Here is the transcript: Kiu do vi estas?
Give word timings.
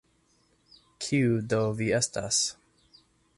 Kiu 1.07 1.35
do 1.53 1.59
vi 1.81 1.91
estas? 1.99 2.41